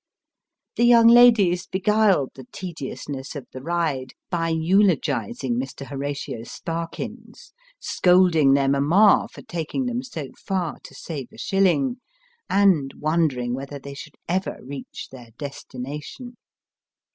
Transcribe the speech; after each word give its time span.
The 0.77 0.83
young 0.83 1.05
ladies 1.07 1.67
beguiled 1.67 2.31
tho 2.33 2.45
tediousness 2.51 3.35
of 3.35 3.45
the 3.51 3.61
ride 3.61 4.13
by 4.31 4.49
eulogising 4.49 5.59
Mr. 5.59 5.85
Horatio 5.85 6.39
Sparkins, 6.41 7.53
scolding 7.79 8.55
their 8.55 8.67
mamma 8.67 9.27
for 9.31 9.43
taking 9.43 9.85
them 9.85 10.01
so 10.01 10.29
far 10.35 10.79
to 10.85 10.95
save 10.95 11.27
a 11.31 11.37
shilling, 11.37 11.97
and 12.49 12.95
wondering 12.97 13.53
whether 13.53 13.77
they 13.77 13.93
should 13.93 14.15
ever 14.27 14.57
reach 14.63 15.09
their 15.11 15.27
destination. 15.37 16.35